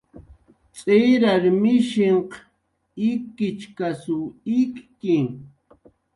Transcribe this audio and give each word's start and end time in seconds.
Tz'irar 0.75 1.43
mishinhq 1.61 2.31
ikichkasw 3.09 4.19
ikki 4.59 5.17